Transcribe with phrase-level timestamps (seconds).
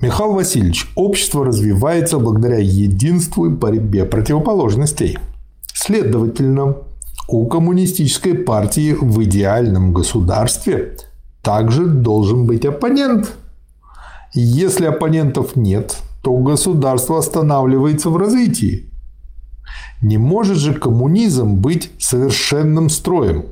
[0.00, 5.18] Михаил Васильевич, общество развивается благодаря единству и борьбе противоположностей.
[5.74, 6.76] Следовательно,
[7.26, 10.96] у коммунистической партии в идеальном государстве
[11.42, 13.32] также должен быть оппонент.
[14.34, 18.90] Если оппонентов нет, то государство останавливается в развитии.
[20.00, 23.46] Не может же коммунизм быть совершенным строем.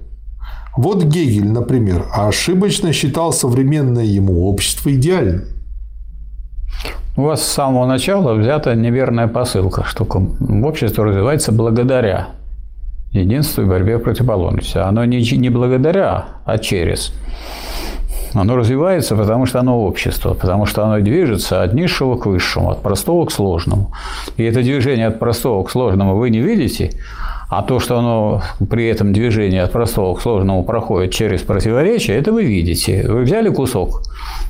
[0.76, 5.55] Вот Гегель, например, ошибочно считал современное ему общество идеальным.
[7.16, 10.06] У вас с самого начала взята неверная посылка, что
[10.62, 12.28] общество развивается благодаря
[13.10, 14.78] единству и борьбе противоположности.
[14.78, 17.12] Оно не, не благодаря, а через.
[18.34, 22.82] Оно развивается, потому что оно общество, потому что оно движется от низшего к высшему, от
[22.82, 23.92] простого к сложному.
[24.36, 26.90] И это движение от простого к сложному вы не видите,
[27.48, 32.30] а то, что оно при этом движении от простого к сложному проходит через противоречия, это
[32.30, 33.06] вы видите.
[33.08, 34.02] Вы взяли кусок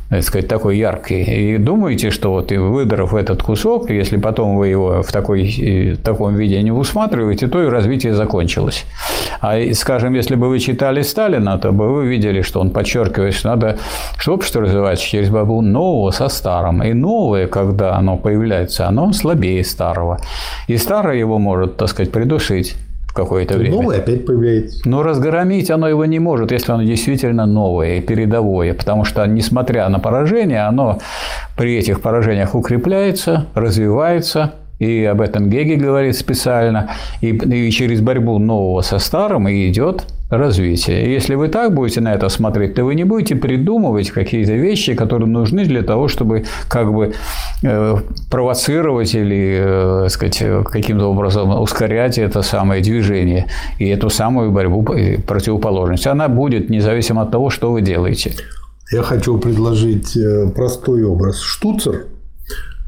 [0.08, 1.22] так сказать, такой яркий.
[1.22, 6.02] И думаете, что вот и выдрав этот кусок, если потом вы его в, такой, в
[6.02, 8.84] таком виде не усматриваете, то и развитие закончилось.
[9.40, 13.48] А, скажем, если бы вы читали Сталина, то бы вы видели, что он подчеркивает, что
[13.48, 13.78] надо,
[14.16, 16.82] что общество развивается через борьбу нового со старым.
[16.82, 20.20] И новое, когда оно появляется, оно слабее старого.
[20.68, 22.76] И старое его может, так сказать, придушить
[23.16, 23.76] какое-то время.
[23.76, 24.88] Новое опять появляется.
[24.88, 29.88] Но разгромить оно его не может, если оно действительно новое и передовое, потому что, несмотря
[29.88, 30.98] на поражение, оно
[31.56, 36.90] при этих поражениях укрепляется, развивается, и об этом Гегель говорит специально,
[37.22, 41.06] и, и через борьбу нового со старым и идет развитие.
[41.06, 44.94] И если вы так будете на это смотреть, то вы не будете придумывать какие-то вещи,
[44.94, 47.14] которые нужны для того, чтобы как бы
[48.30, 53.46] провоцировать или, э, сказать, каким-то образом ускорять это самое движение
[53.78, 56.06] и эту самую борьбу э, противоположность.
[56.06, 58.34] Она будет независимо от того, что вы делаете.
[58.92, 61.40] Я хочу предложить э, простой образ.
[61.40, 62.06] Штуцер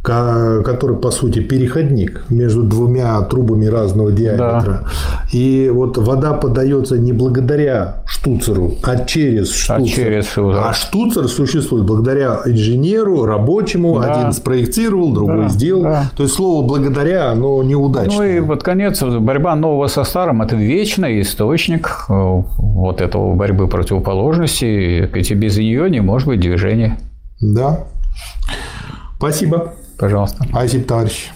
[0.09, 4.83] который, по сути, переходник между двумя трубами разного диаметра.
[4.83, 4.85] Да.
[5.33, 9.83] И вот вода подается не благодаря штуцеру, а через штуцер.
[9.83, 10.63] А, через штуцер.
[10.65, 14.01] а штуцер существует благодаря инженеру, рабочему.
[14.01, 14.13] Да.
[14.13, 15.49] Один спроектировал, другой да.
[15.49, 15.83] сделал.
[15.83, 16.11] Да.
[16.17, 18.17] То есть слово благодаря, оно неудачно.
[18.17, 23.69] Ну и вот конец борьба нового со старым– это вечный источник э, вот этого борьбы
[23.69, 25.05] противоположностей.
[25.05, 26.99] И без нее не может быть движения.
[27.41, 27.85] Да.
[29.19, 29.75] Спасибо.
[29.98, 30.46] Пожалуйста.
[30.50, 31.32] Спасибо, товарищ.